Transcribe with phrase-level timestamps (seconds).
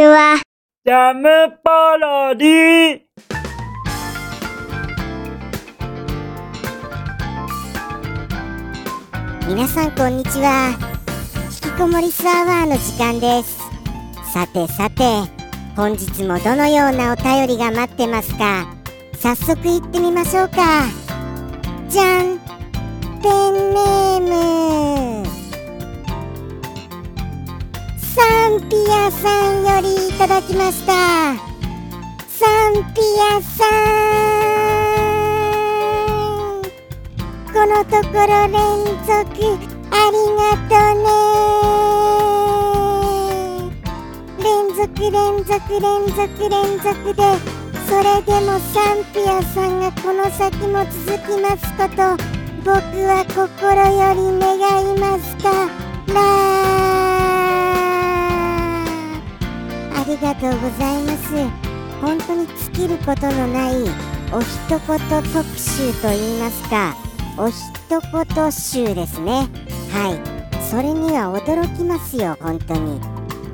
[0.00, 0.40] ちは。
[0.86, 1.28] ジャム
[1.62, 3.00] パロディ。
[9.46, 10.74] 皆さんこんにちは。
[11.64, 13.58] 引きこもりスアワーの時間です。
[14.32, 15.04] さてさて
[15.76, 18.74] 本日もどのようなお便りが待ってますか？
[19.18, 20.86] 早速行ってみましょうか。
[21.90, 22.38] じゃん。
[23.20, 25.29] ペンネーム
[28.14, 30.92] サンピアさんよりいただきました。
[32.26, 33.70] サンピアさん。
[37.52, 38.58] このところ連
[39.06, 39.14] 続
[39.92, 41.08] ありがとね。
[44.42, 47.22] 連続連続連続連続で
[47.86, 52.16] それでもサンピアさんがこの先も続きますこと
[52.64, 52.74] 僕
[53.06, 55.46] は心より願いますか。
[56.12, 56.99] ら
[60.10, 61.32] ありがとうございます。
[62.00, 63.74] 本当に尽きることのない
[64.32, 64.98] お一言特
[65.56, 66.96] 集といいますか
[67.38, 67.56] お一
[68.34, 69.48] 言集ですね。
[69.92, 70.60] はい。
[70.68, 73.00] それには驚きますよ本当に。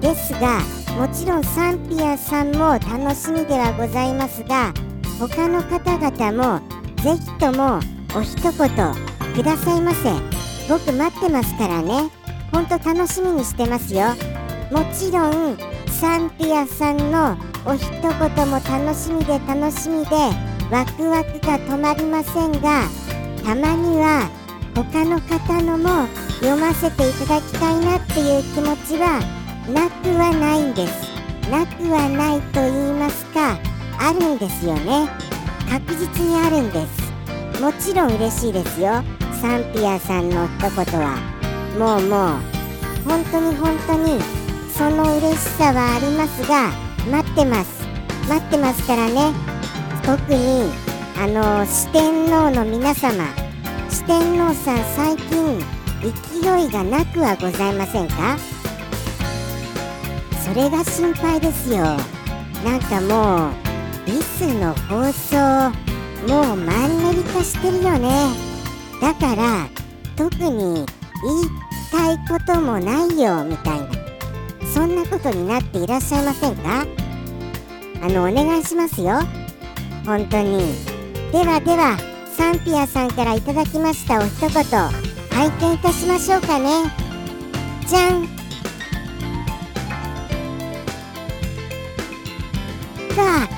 [0.00, 0.61] ですが
[0.98, 4.72] もちろんサンピアさんも楽しみではございますが
[5.19, 6.66] 他の方々も
[7.03, 7.81] ぜひとも
[8.14, 10.11] お一言くださいませ。
[10.70, 12.09] 僕待ってますからね。
[12.50, 14.14] ほんと楽しみにしてますよ。
[14.72, 20.14] もちろんサンピアさんのお一言も楽しみで楽しみで
[20.70, 22.83] ワクワクが止まりませんが
[23.42, 24.28] たまには
[24.75, 26.06] 他の方のも
[26.41, 29.20] 読ませていただきたいなっていう気持ちは
[29.72, 31.06] なくはないんです。
[31.50, 33.58] なくはないと言いますか
[33.98, 35.08] あるんですよね。
[35.70, 37.62] 確実にあるんです。
[37.62, 39.03] もちろん嬉しいですよ。
[39.41, 41.16] サンピアさんの一言は。
[41.78, 44.36] もうもう本当に本当に
[44.77, 46.70] その嬉しさはありますが
[47.10, 47.82] 待ってます。
[48.28, 49.32] 待ってますからね。
[50.05, 50.70] 特に
[51.19, 53.25] あの四天王の皆様。
[53.88, 55.60] 四天王さん最近
[56.03, 58.36] 勢いがなくはございませんか？
[60.44, 61.78] それが心配ですよ。
[62.62, 63.53] なんかもう
[64.06, 65.36] リスの放送
[66.28, 68.10] もうマンネリ化してるよね。
[69.00, 69.69] だから
[70.16, 70.86] 特に言い
[71.91, 73.85] たいこともないよみたいな。
[74.76, 76.87] そんなことになっていらっしゃいませんか？
[78.03, 79.20] あのお願いしますよ。
[80.04, 80.75] 本当に。
[81.32, 81.97] ではでは
[82.37, 86.92] サンピアさんからいただきましたお一言拝見いたしましょうかね。
[87.86, 88.26] じゃん。
[93.16, 93.48] が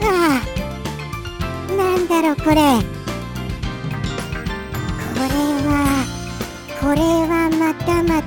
[0.00, 0.40] あ
[1.68, 2.95] あなんだろうこれ。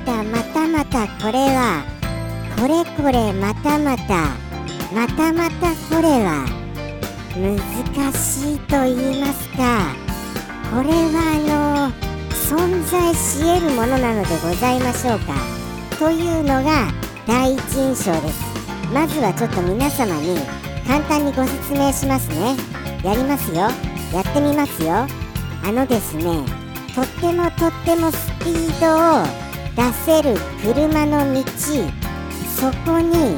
[0.09, 1.84] たまたまたこれは
[2.58, 4.34] これこれまたまた
[4.92, 6.47] またまたこれは
[7.38, 9.94] 難しいと言いますか
[10.72, 15.36] これはあの存在し得るものなのでございましょうか
[16.00, 16.91] というのが
[17.28, 18.41] 第一印象です。
[18.91, 20.40] まずはちょっと皆様に
[20.88, 22.56] 簡単にご説明しますね。
[23.03, 23.58] やりますよ。
[24.12, 25.06] やってみますよ。
[25.64, 26.24] あのですね
[26.96, 29.39] とってもとってもスピードを
[29.79, 31.41] 出せる車の道。
[32.53, 33.38] そこに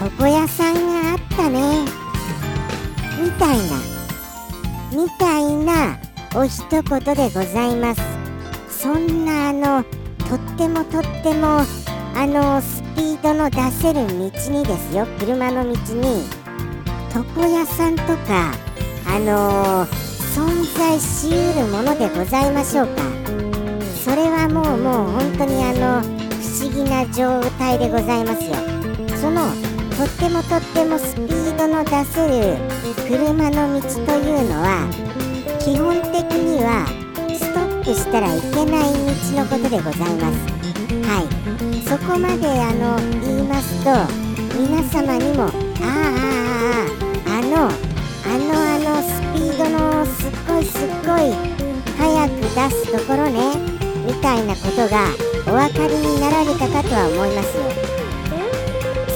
[0.00, 1.84] 床屋さんがあったね。
[3.20, 3.64] みたいな。
[4.92, 5.98] みたいな
[6.36, 6.82] お一言
[7.16, 8.00] でございます。
[8.70, 9.82] そんなあの
[10.28, 11.62] とってもとっても
[12.14, 14.14] あのスピードの出せる道
[14.52, 15.08] にですよ。
[15.18, 16.22] 車の道に。
[17.12, 18.52] 床屋さんとか
[19.08, 23.13] あのー存在しうるものでございましょうか。
[24.04, 28.54] それはもうもう本当にあの不思議な状態でございますよ。
[29.16, 29.48] その
[29.96, 32.58] とってもとってもスピードの出せる
[33.08, 34.84] 車の道というのは
[35.58, 36.84] 基本的には
[37.32, 40.36] ストップしたらいけない道のことでございます。
[41.08, 41.44] はい。
[41.88, 43.88] そこまであの言いますと
[44.60, 46.84] 皆様にもあああ
[47.24, 47.72] あああの
[48.26, 51.32] あのあのスピードのすっごいすっごい
[51.96, 53.73] 早く出すところね。
[54.04, 55.08] みたいなことが
[55.46, 57.64] お分かりになられたかとは思いますよ。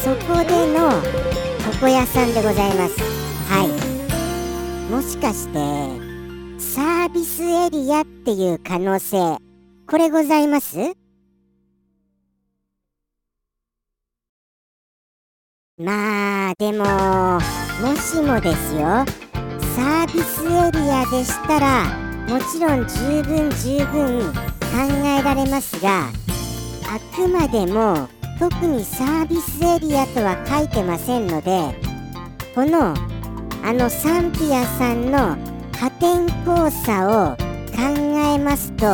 [0.02, 1.02] そこでの
[1.73, 2.99] 床屋さんでございます。
[3.50, 3.69] はい。
[4.90, 5.58] もしかして
[6.58, 9.37] サービスエリアっていう可能性
[9.87, 10.79] これございます？
[15.76, 19.05] まあでももしもですよ。
[19.76, 21.85] サービスエリアでしたら
[22.29, 24.32] もちろん十分十分
[24.82, 26.12] えられますがあ
[27.14, 28.08] くまでも
[28.38, 31.75] 特にサービスエリアとは書いてませんので
[32.54, 32.94] この
[33.64, 35.36] あのサンピアさんの
[35.76, 37.36] 破天荒さを
[37.76, 37.82] 考
[38.34, 38.86] えますと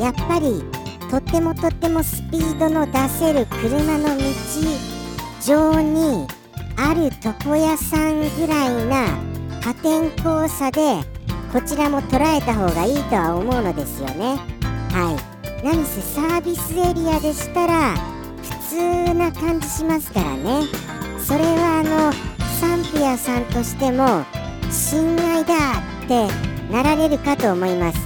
[0.00, 0.62] やっぱり
[1.10, 4.22] とってもとってもスピードの出せる車の道
[5.44, 6.26] 上に
[6.76, 9.06] ある床屋さんぐらいな
[9.60, 10.96] 破天荒さで
[11.52, 14.53] こちらも捉えた方がいいとは思うのですよね。
[14.94, 15.64] はい。
[15.64, 17.96] 何せサービスエリアでしたら
[18.70, 20.62] 普通な感じしますからね。
[21.18, 22.12] それはあの
[22.60, 24.24] サンピアさんとしても
[24.70, 25.54] 親愛だ
[26.04, 26.28] って
[26.72, 27.98] なられるかと思います。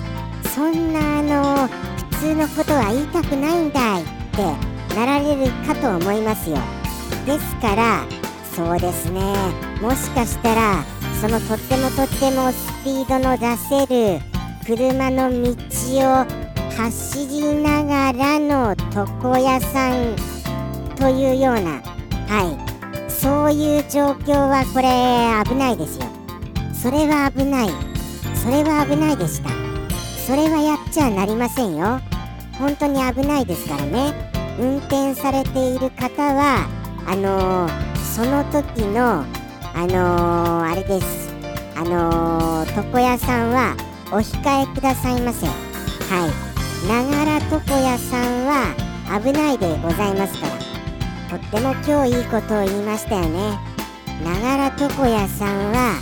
[0.55, 1.69] そんなあの
[2.11, 6.57] 普通のことは言いたくないんだいってなられるかと思いますよ。
[7.27, 8.07] ですから
[8.57, 9.21] そうですね。
[9.83, 10.83] もしかしたら
[11.21, 14.23] そのとってもとってもスピードの出せる
[14.65, 15.49] 車の道
[16.23, 16.48] を
[16.79, 20.15] 走りながらの床屋さん
[20.95, 21.83] というような
[22.29, 22.55] は
[23.09, 23.11] い。
[23.11, 26.07] そういう状況はこれ危ないですよ。
[26.73, 27.69] それは危ない。
[28.33, 29.51] それは危ないでした。
[30.25, 32.01] それはやっちゃなりませんよ。
[32.61, 34.31] 本当に危ないですからね。
[34.61, 36.69] 運転されている方は
[37.09, 39.25] あのー、その時の
[39.75, 41.35] あのー、あれです。
[41.75, 43.75] あのー、床屋さんは
[44.13, 45.45] お控えくださいませ。
[45.45, 45.53] は
[46.45, 46.48] い。
[46.87, 48.75] ながら床屋さんは
[49.21, 50.59] 危ないでございますから。
[51.29, 53.59] とっても今日いいことを言いましたよね。
[54.25, 55.99] ながら床屋さんは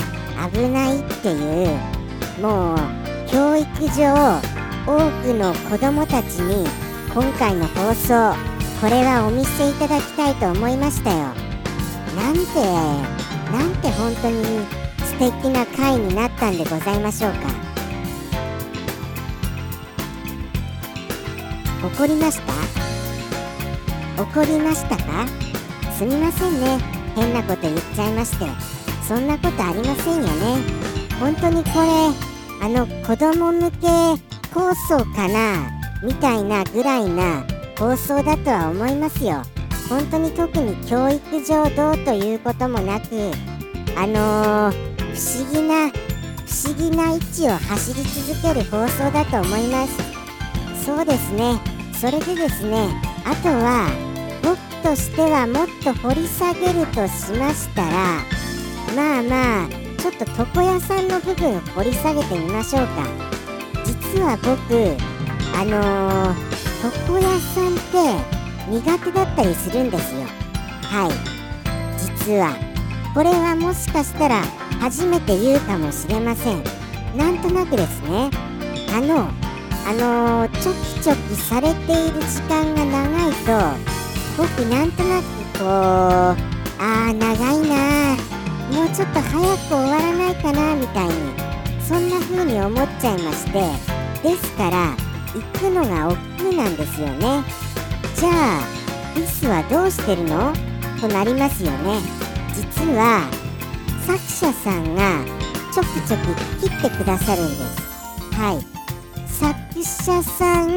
[0.52, 1.78] 危ないっていう
[2.40, 2.78] もう
[3.28, 4.14] 教育上
[4.86, 6.66] 多くの子供たちに
[7.12, 8.34] 今回の放送
[8.80, 11.18] これはお見せいただきたいと思いましたよ。
[12.14, 12.62] なんて
[13.50, 14.44] なんて本当に
[14.98, 17.65] 素敵な回になったんでございましょうか。
[21.86, 22.52] 怒りました？
[24.20, 25.26] 怒りましたか？
[25.96, 26.78] すみませんね。
[27.14, 28.46] 変なこと言っちゃいまして。
[29.06, 30.56] そんなことありませんよね。
[31.20, 32.10] 本当にこれ
[32.60, 33.86] あの子供向け
[34.52, 35.70] 放送かな？
[36.02, 37.44] みたいなぐらいな
[37.78, 39.42] 放送だとは思いますよ。
[39.88, 43.06] 本当に特に教育上どうということもなく
[43.96, 44.74] あのー、
[45.14, 45.94] 不思議な不
[46.68, 50.84] 思議な位置を走り続ける放送だと思います。
[50.84, 51.75] そうですね。
[52.00, 52.88] それでですね
[53.24, 53.88] あとは
[54.42, 58.22] 僕としてはもっと掘り下げるとしましたら
[58.94, 63.08] まあまあちょっと床屋さんの部分を掘り下げてみましょうか。
[63.84, 64.96] 実は僕
[65.58, 68.36] あのー、床屋さんって
[68.70, 70.20] 苦手だったりするんですよ。
[70.82, 71.10] はい。
[71.98, 72.54] 実は。
[73.14, 74.42] これはもしかしたら
[74.80, 76.62] 初めて言うかもしれません。
[77.16, 78.30] なんとなくですね。
[78.94, 79.28] あの
[79.88, 83.46] あのー、チョキチョキされている時間が長いと
[84.36, 85.24] 僕なんとなく
[85.58, 88.16] こうあー長いな
[88.72, 91.12] もうちょっと早く終わらないかなみたいに
[91.80, 93.62] そんな風に思っちゃいまして。
[94.22, 94.96] ですから
[95.34, 97.44] 行くのが億劫なんですよね。
[98.16, 98.60] じゃあ
[99.14, 100.52] リスはどうしてるの？
[101.00, 102.00] となりますよね。
[102.52, 103.30] 実は
[104.04, 105.24] 作者さんが
[105.72, 108.34] ちょくちょく切ってくださるんです。
[108.34, 108.75] はい。
[109.84, 110.70] 作者さん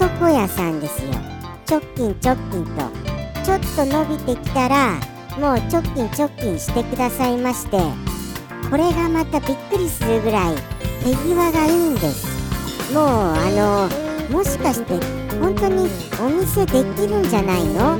[0.00, 1.10] 床屋さんですよ。
[1.68, 2.82] 直近直近と。
[3.44, 5.00] ちょっと伸びてきたら
[5.38, 7.78] もう直近直近してくださいまして
[8.70, 10.56] これがまたびっくりするぐらい
[11.02, 12.94] 手際がいいんです。
[12.94, 13.88] もうあ
[14.30, 14.94] のもしかして
[15.40, 15.88] 本当に
[16.20, 17.98] お店できるんじゃないの？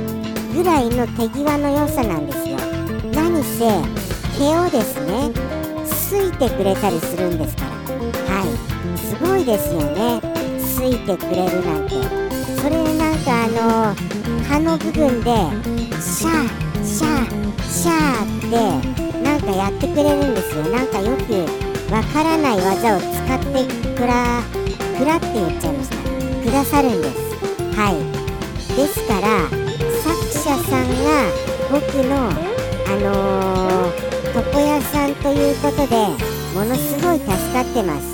[0.53, 2.57] ぐらいの手際の良さなんですよ。
[3.13, 3.65] 何せ
[4.37, 5.31] 毛をですね
[5.85, 7.72] すいてくれたりするんですから。
[9.13, 10.19] すごいですよね。
[10.59, 11.93] すいてくれるなんて。
[12.57, 13.95] それなんかあの
[14.49, 15.29] 葉の部分で
[16.01, 20.63] シャーシャーシャーってなんかやってくれるんですよ。
[20.63, 21.45] なんかよく
[21.93, 24.41] わからない技を使ってくら
[24.97, 25.95] くらって言っちゃいました。
[26.49, 27.17] くださるんです。
[27.77, 27.95] はい。
[28.75, 29.47] ですから
[30.01, 31.29] 作者さんが
[31.71, 35.95] 僕のあのー、床屋さんということで
[36.55, 38.12] ものすごい助かってます。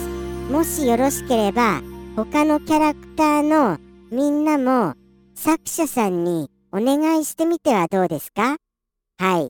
[0.50, 1.82] もしよろしければ
[2.16, 3.78] 他のキャラクターの
[4.12, 4.96] みんなも
[5.36, 8.58] 作者さんにお願いしてみてはどうですか？
[9.20, 9.50] はい。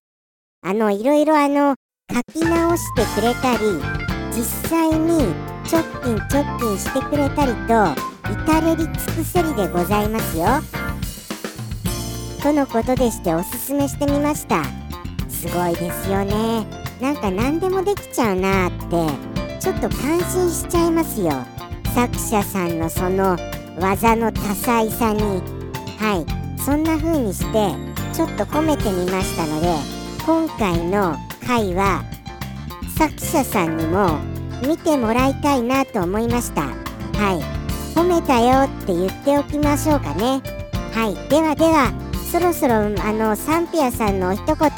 [0.62, 1.76] あのいろいろあの
[2.12, 3.60] 書き直してくれたり
[4.36, 5.34] 実際に
[5.72, 7.96] 直近直近してくれたりと
[8.30, 10.48] 至れり尽くせりでございますよ。
[12.44, 14.64] とのことでしておすすめしてみました。
[15.30, 16.68] すごいですよね。
[17.00, 19.29] なんか何でもできちゃうなって。
[19.60, 21.32] ちょっと感心しちゃいますよ。
[21.94, 23.38] 作者さんのその
[23.80, 25.22] 技の多彩さに。
[26.00, 26.40] はい。
[26.62, 27.72] そんな風にして
[28.14, 29.68] ちょっと込めてみましたので
[30.26, 32.04] 今回の回は
[32.98, 34.20] 作者さんにも
[34.68, 36.62] 見てもらいたいなと思いました。
[36.62, 36.72] は
[37.34, 37.60] い。
[37.96, 40.42] 褒めたよって言っておきましょうかね。
[40.94, 41.30] はい。
[41.30, 41.92] ではでは
[42.32, 44.70] そろそろあのサンピアさんの一言言っ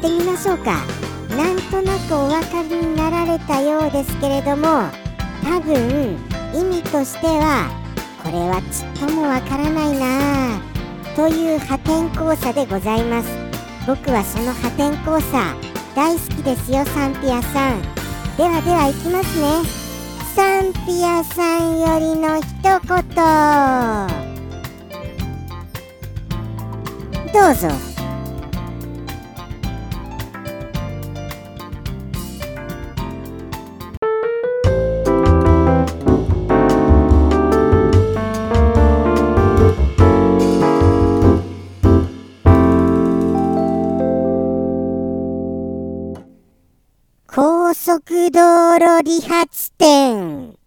[0.00, 0.78] てみましょうか。
[1.36, 4.88] なんとなくお分かりになられたようですけれども
[5.42, 6.16] 多分
[6.54, 7.70] 意味としては
[8.22, 10.60] これはちっともわからないなあ
[11.16, 13.28] という破天荒さでございます。
[13.86, 15.54] 僕はその破天荒さ
[15.94, 17.82] 大好きですよサンピアさん。
[18.36, 19.62] ではでは行きますね。
[20.34, 22.80] サンピアさんよりの一言。
[27.32, 27.93] どうぞ。
[48.06, 50.58] 速道路理髪店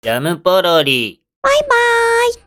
[0.00, 1.20] ジャムポロリ。
[1.42, 1.76] バイバ
[2.30, 2.32] イ